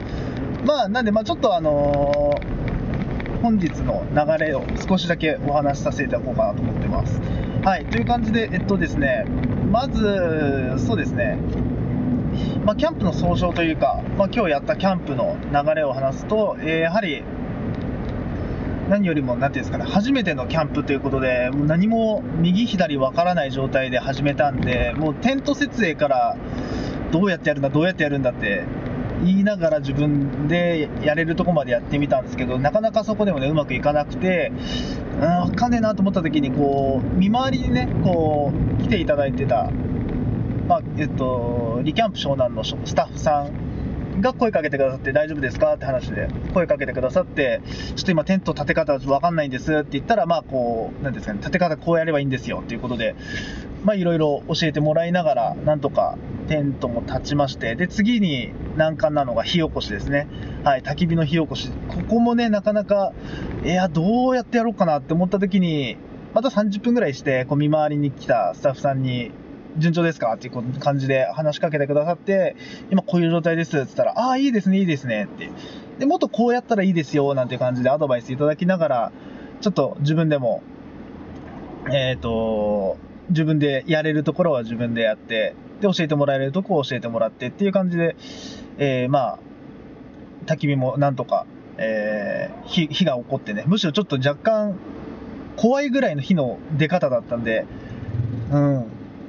[0.65, 7.19] まあ、なんで、まあちょっとあのー、本日の流れを少しだけお話しさせていただこうかなと思ってます。
[7.63, 9.25] はい、という感じで、えっとですね、
[9.71, 11.37] まず、そうですね、
[12.65, 17.23] まあ、キャンプの総称というか、まあ、今日やったキャンプの流れを話すと、えー、やはり
[18.89, 26.37] 何よりも、なていうんですかね、初めてのキャンプということで、もう何も右左わからない状態で始めたんで、もうテント設営から
[27.11, 28.63] どうやってやるんだ、どうやってやるんだって
[29.23, 34.51] 言いながら自分でやれるとこまでやってみたんですけど、なかなかそこでもね、うまくいかなくて、
[35.47, 39.69] うん、かんねえなと思った時に、こう、見回りにね、こう、来ていただいてた
[40.67, 47.61] まあ、えっと、リキャンプ湘南のスタッフさんが声かけてくださって大丈夫ですかって話で声かけてくださって
[47.95, 53.15] ちょっと今テント立て方わかんないんですって言ったらまあこうなんですかね立て方こうやればいいんですよっていうことで
[53.83, 56.17] まあいろいろ教えてもらいながらなんとか
[56.47, 60.27] テントも立ちましてで次に難関なのが火起こしですね
[60.63, 63.13] はい焚き火の火起こしここもねなかなか
[63.63, 65.97] いやどうやってやろうかなって思った時に
[66.33, 69.31] また30分ぐらいしてこう見回りに来たスタッフさんに
[69.77, 72.55] 順調ですかっていう感じで話しかけてくださって、
[72.91, 75.49] 今こういう状態ですって言ったら、ああ、いいですね、いいですねって。
[75.99, 79.11] で、もっとこうやったらいいですよ、なんて感じでアドバイスいただきながら、
[79.61, 80.61] ちょっと自分でも、
[81.87, 82.97] えっ、ー、と、
[83.33, 88.15] 自分でやれるところは自分でやって、で、教えてもらえるとこを教えてもらってっていう感じで、
[88.77, 89.39] えー、まあ、
[90.45, 91.45] 焚き火もなんとか、
[91.77, 94.75] えー、火火が起こってね、むしろちょっと若干
[95.57, 97.65] 怖いぐらいの火の出方だったんで、
[98.51, 98.85] うん、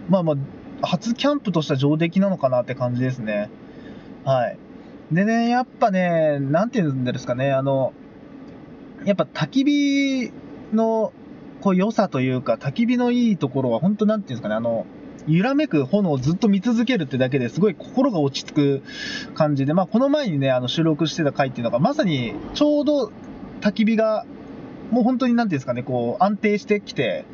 [0.09, 0.35] まあま
[0.83, 3.51] あ、初キャンプとしては上出来なのかなって感じですね。
[4.25, 4.59] はい。
[5.13, 7.93] でね、やっぱね、なんて言うんですかね、あの、
[9.05, 10.33] やっぱ焚き火
[10.73, 11.13] の
[11.65, 14.85] こう良さというか、焚き火のいいところは、本当なんていうんですかね、あの、
[15.27, 18.83] 揺らめく炎をずっと見続けるってだけですごい心が落ち着く
[19.33, 23.11] 感じで、まあ、この前にね、あの収録してた回っていうのが、まさにちょうど
[23.63, 24.27] 焚き火が、
[24.91, 27.25] もう本当になんていうんですかね、こう安定してきて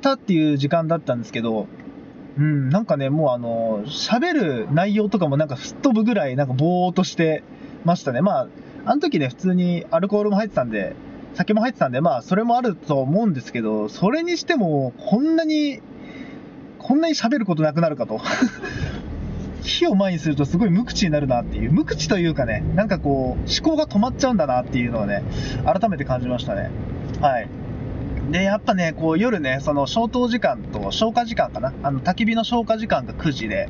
[0.00, 1.68] たっていう時間だったんですけど、
[2.36, 7.44] うん、なんかね、もうあの、喋る内容とかもなんか吹っ飛ぶぐらい、なんかぼーっとして
[7.84, 8.20] ましたね。
[8.20, 8.48] まあ、
[8.84, 10.96] あの時ね、普通にアルコールも入ってたんで、
[11.34, 15.80] 酒も入ってたんで、まあ、それもあると思うんですけど、それにしても、こんなに、
[16.78, 18.20] こんなに喋ることなくなるかと。
[19.62, 25.22] 火を前にするとすごい無口になるなっていう、無口というかね、なんかこう、思考が止まっちゃうんだなっていうのをね、
[25.64, 26.70] 改めて感じましたね。
[27.20, 27.48] はい。
[28.30, 33.68] で、やっぱね、こう夜ね、その消灯時間と消火時間かな、あの焚き火の消火時間が9時で、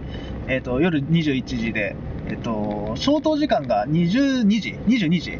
[0.49, 1.97] えっ、ー、と、夜21時で、
[2.29, 5.39] えっ、ー、と、消灯時間が22時、22時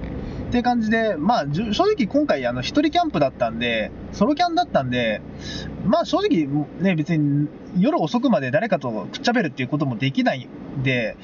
[0.55, 5.21] っていう感じで、まあ、正直今回、あの、一人キャンプだったんで、ソロキャンだったんで、
[5.85, 6.47] まあ正直
[6.81, 11.17] ね、別に夜遅くまで誰かとくっちゃべるっていうこともできないんで、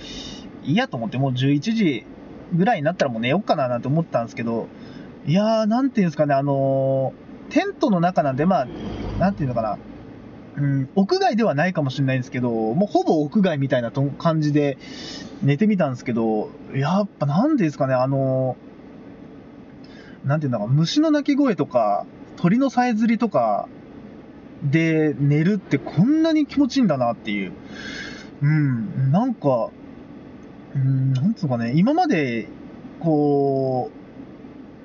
[0.64, 2.06] いやと思って、もう11時
[2.52, 4.66] ぐらいになったらもう寝ようかななんて思ったんですけど、
[5.28, 8.66] いやー、なんていうんですかね、あのーテントの中なんで、まあ、
[9.20, 9.78] なんていうのかな、
[10.56, 14.76] うん、屋外ではないかもしれないんですけど、もうほぼ屋外みたいなと感じで
[15.42, 18.56] 寝てみたんですけど、やっぱなんですかね、あの、
[20.24, 22.06] なんていうんだろう、虫の鳴き声とか、
[22.36, 23.68] 鳥のさえずりとか
[24.62, 27.52] で寝るってこんなに気持ちいいんだなっていう。
[28.42, 29.70] うん、なんか、
[30.74, 32.48] うん、なんつうかね、今まで、
[33.00, 33.90] こ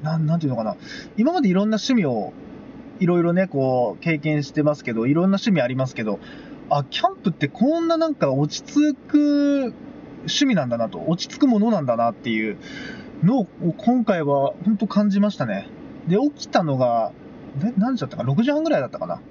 [0.01, 0.75] う、なん、なんていうのかな、
[1.17, 2.33] 今までいろんな趣味を
[2.99, 6.19] いろいろね、こう、経験してますけど、いろんな趣味ありますけど、
[6.69, 9.73] あ、キャンプってこんななんか落ち着く
[10.21, 12.57] 趣味なんだなと、落ち着くものなんだなっていう
[13.25, 15.67] のを今回は本当感じましたね。
[16.07, 17.11] で、起きたのが、
[17.77, 19.21] 何時だったか ?6 時半ぐらいだったかな？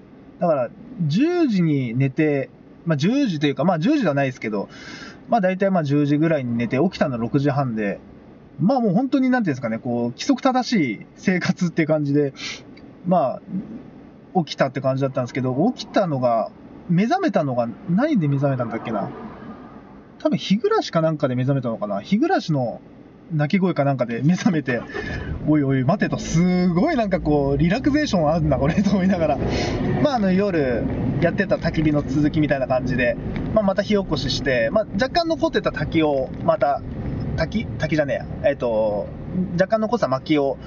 [0.41, 0.71] だから、
[1.07, 2.51] 10時に寝て、
[2.85, 4.69] まあ10時というか、まあ10時ではないですけど、
[5.29, 8.01] まあ大体まあ10時ぐらいに寝て、起きたの6時半で、
[8.59, 12.35] まあもう本当になんていうんですかね、こう、規則正しい生活って感じで、
[13.07, 13.43] まあ、
[14.45, 16.51] 起きたって感じだったんですけど、起きたのが、
[16.89, 19.11] 目覚めたのが、何で目覚めたんだっけな？
[20.19, 22.01] 多分、日暮らしかなんかで目覚めたのかな？
[22.01, 22.81] 日暮らしの
[23.33, 24.81] 鳴き声かなんかで目覚めて、
[25.49, 29.39] おいおい、待てと、すごいなんかこう、リラクゼーションあるんだ、これ、と思いながら、
[30.03, 30.85] まあ、あの、夜、
[31.21, 33.17] やってた焚き火の続きみたいな感じで、
[33.55, 36.83] まあ、また火起こしして、まあ、若干残ってた滝を、また、
[37.37, 37.67] 滝？
[37.67, 39.09] 滝じゃねえや、えっ、ー、と、
[39.55, 40.59] 若干残った薪を、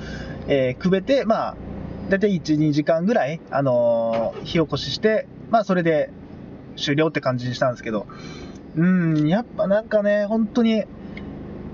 [0.47, 1.55] えー、くべて、まあ、
[2.09, 6.09] 大体1、2時間ぐらい、あのー、火起こしして、まあ、それで
[6.75, 8.07] 終了って感じにしたんですけど、
[8.75, 10.83] うん、やっぱなんかね、本当に、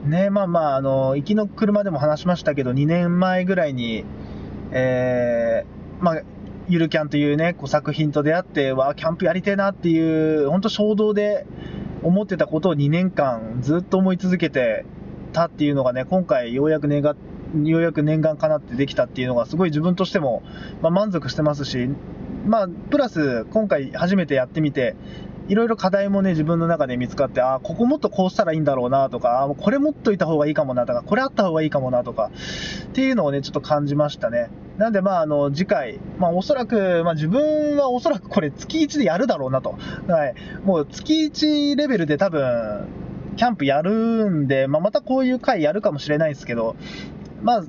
[0.05, 4.03] ね、まあまあ、あの、行きの車でも話しましたけど、2年前ぐらいに、
[4.71, 6.21] えー、まあ、
[6.67, 11.45] ゆるキャンというね、こう作品と出会って、わキャンプやりてえなっていう、本当衝動で
[12.03, 14.85] 思ってたことを2年間ずっと思い続けて
[15.31, 17.15] たっていうのがね、今回ようやく願っ、
[17.63, 20.43] ようやく念願かなってできたっていうのがすごい自分としても、
[20.81, 21.89] まあ、満足してますし、
[22.45, 24.95] まあ、プラス今回初めてやってみて、
[25.49, 32.31] いろいろ課題もね、自分の中で見つかって、ああ、ここもっとこうしたらいいんだろうなとか、あこれ持っといた方がいいかもなとか、これあった方がいいかもなとか、
[32.85, 34.49] っていうのをね、ちょっと感じましたね。
[34.77, 39.77] なんで、まあ、あの、次回、まあ、おそらく、まあ、自分はおそらくこれ月1でやるだろうなと。
[40.07, 40.35] はい。
[40.63, 42.87] もう月1レベルで多分、
[43.35, 46.75] キャンプやるんで、まあ、またこういう回やるかもしれないですけど、
[47.41, 47.63] まあ、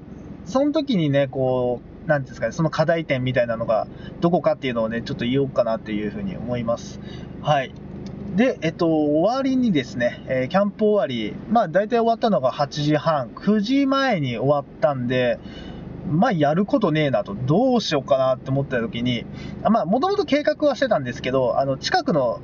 [0.45, 3.87] その時にね、こう、なんですかね、その課題点みたいなのが
[4.21, 7.01] どこかっていうのをね、ちょっと言おうかなっていうふうに思います。
[7.43, 7.73] はい。
[8.37, 15.39] で、えっと、終わりにですね、えーキャンプ終わり、まあ大体終わったのが8時半、9時前に終わったんで、
[16.11, 19.25] まあやることねえなと、どうしようかなって思った時に、
[19.63, 22.41] まあもともと計画はしてたんですけど、あの、近くの、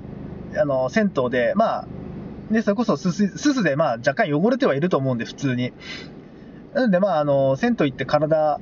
[0.56, 1.88] あの、銭湯で、まあ、
[2.50, 5.72] で、それこそすす、すすでまあ若干汚れてはいると思うんで、普通に。
[6.74, 8.60] なのでまあ、あの、銭湯行って体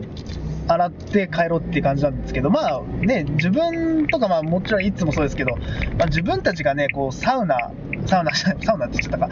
[0.68, 5.56] 洗って帰ろうって感じなんですけど、まあね、自分とか、まあもちろんいつもそうですけど、
[5.98, 7.72] まあ、自分たちがね、こう、サウナ、
[8.06, 9.28] サウナ、 サウナって言っちゃったか、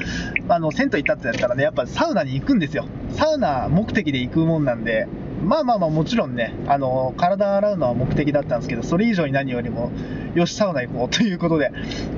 [0.48, 2.86] あの、銭湯行ったってやったらね、やっぱサウナに行くんですよ。
[3.10, 5.06] サウナ目的で行くもんなんで、
[5.44, 9.90] まあまあまあもちろんね、あの、体洗うのは目的だったんですけど、それ以上に何よりも、
[10.34, 11.70] よし、サウナ行こうということで、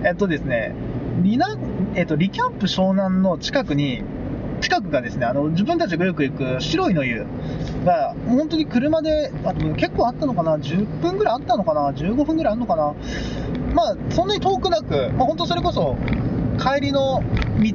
[0.04, 0.72] えっとですね、
[1.22, 1.58] リナ、
[1.94, 4.02] えっと、リキャンプ湘南の近くに、
[4.60, 7.24] 近くがですね、あの、自分たちがよく行く白いの湯
[7.84, 12.94] が、本当に車で、あ結構あったのかな ?10 分ぐらいあったのかな ?15 分ぐらいあるのかな
[13.74, 15.96] まあ、そんなに遠くなく、まあ、本当それこそ、
[16.58, 17.22] 帰りの
[17.60, 17.72] 道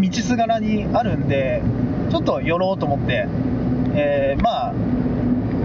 [0.00, 1.62] 道すがらにあるんで、
[2.10, 3.26] ちょっと寄ろうと思って、
[3.94, 4.74] えーまあ、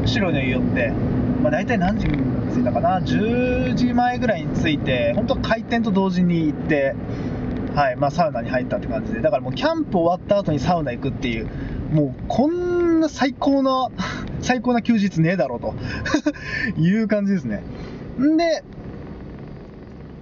[0.05, 0.93] 白いの湯寄って、
[1.41, 2.17] まあ、大体何時に
[2.53, 6.95] 着いたかな、10時前ぐらいに着いて、本当開店と同時に行って、
[7.75, 11.47] はいまあ、サウナに入ったって感じで、だからもうキャンプ終わった後にサウナ行くっていう、
[11.91, 13.89] もうこんな最高な、
[14.41, 15.73] 最高な休日ねえだろうと。
[16.79, 17.63] いう感じですね。
[18.19, 18.63] んで、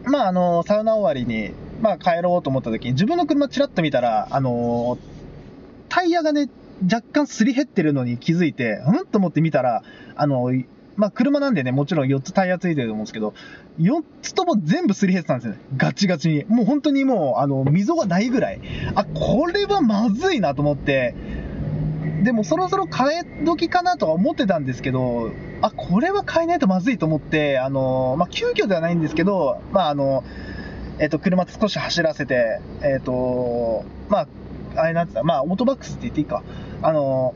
[0.05, 4.97] まあ、あの、サウナ終わりに、まあ、帰ろうと思った時に、自分の車ちらっと見たら、あの、
[5.89, 6.49] タイヤがね、
[6.83, 9.83] 若干すり減ってるのに気づいて、うんと思って見たら、
[10.15, 10.51] あの、
[10.99, 13.33] まあ、車なんでね、もちろん4つタイヤついてると思うんですけど、
[13.79, 15.59] 4つとも全部すり減ってたんですよね。
[15.77, 16.45] ガチガチに。
[16.49, 18.59] もう本当にもう、あの、溝がないぐらい。
[18.95, 21.15] あ、これはまずいなと思って、
[22.23, 25.31] でもそろそろ変え時かなとは思ってたんですけど、
[25.61, 30.25] あ、これは変えないとまずいと思って、あの、まあ、急遽ではないんですけど、まあ、あの、
[30.99, 34.27] えっと、車少し走らせて、えっと、まあ、
[34.75, 36.43] あれなんつった、まあ、オートバックスって言っていいか。
[36.81, 37.33] あの、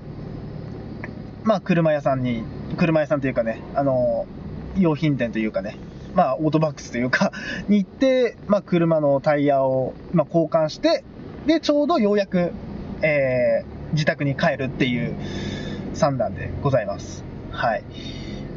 [1.44, 2.44] まあ、車屋さんに、
[2.78, 4.26] 車屋さんというかね、あの、
[4.78, 5.78] 用品店というかね、
[6.14, 7.32] まあ、オートバックスというか、
[7.68, 11.04] に行って、まあ、車のタイヤを、まあ、交換して、
[11.48, 12.52] で、ちょうどようやく、
[13.02, 15.16] えー自宅に帰るっていう
[15.94, 17.24] 算段でございます。
[17.52, 17.84] はい。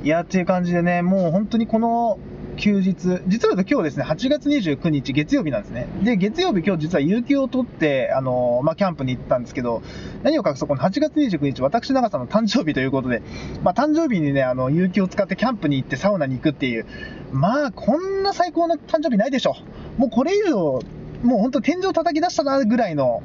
[0.02, 2.18] いや、っていう感じでね、もう本当にこの
[2.56, 5.88] 休日、実は今日ですね、8月29日月曜日なんですね。
[6.02, 9.82] で、月曜日今日実は有給を取って、あの、まあ、キャンプに行ったんですけど、
[10.22, 13.22] 何を隠そう、この8月29日、私長さんの誕生日ということで、
[13.62, 16.86] まあ、誕生日にね、あの、有給を使ってキャンプに行ってサウナに行くっていう、
[17.32, 19.54] まあ、こんな最高な誕生日ないでしょ。
[19.98, 20.80] もうこれ以上、
[21.22, 23.22] もう本当天井叩き出したなぐらいの、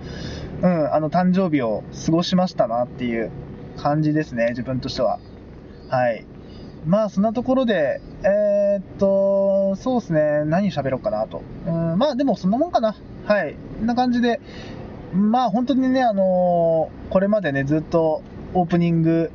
[0.62, 3.32] うん、あの、誕生日を過ごしましたなっていう
[3.78, 5.20] 感じですね、自分としては。
[5.90, 6.26] はい。
[6.86, 11.44] まあ、そんなところで、えーっと、そうですね、何喋ろうかなと。
[11.68, 12.96] うん、まあ、でもそんなもんかな。
[13.26, 13.56] はい。
[13.80, 14.42] こんな感じで、
[15.14, 18.24] まあ、本当にね、あのーこれまでね、ずっと
[18.54, 19.32] オープニング、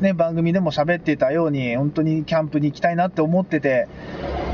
[0.00, 3.88] ね、番組でも喋っていたように、本当にキャンプに行きたいなって思ってて、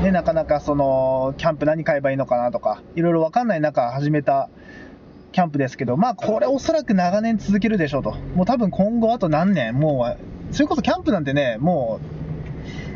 [0.01, 4.49] ね、なかなかその、キャンプ何買えばいいのかなとか、いろいろわかんない中始めた
[5.31, 8.15] キャンプですけど、まあこれおそらく長年続けるでしょうと。
[8.35, 10.15] もう多分今後あと何年、も
[10.51, 12.24] う、それこそキャンプなんてね、もう、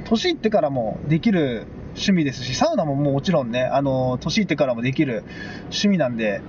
[0.09, 5.23] 年いってからもできる趣味ですし、サウナももうもちろんね、あの、年いってからもできる
[5.65, 6.41] 趣味なんで、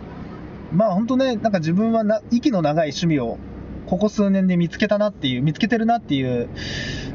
[0.72, 3.38] まあ本当ね、なんか自分はな息の長い趣味を
[3.86, 6.48] ここ数年で見つけたなっていう、見つけてるなっていう、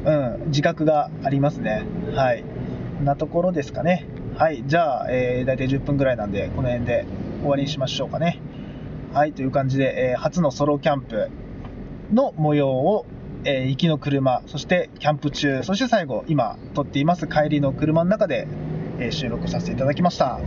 [0.04, 1.84] うん、自覚がありますね。
[2.14, 2.44] はい。
[3.02, 4.06] なところですかね。
[4.36, 4.62] はい。
[4.66, 7.06] じゃあ、えー、大体10分ぐらいなんで、この辺で
[7.40, 8.40] 終わりにしましょうかね。
[9.12, 9.32] はい。
[9.32, 11.30] という感じで、えー初のソロキャンプ
[12.12, 13.06] の模様を、
[13.48, 18.48] えー行きの車、そしてキャンプ中、そして最後、今撮っています帰りの車の中で、
[18.98, 20.40] え収録させていただきました。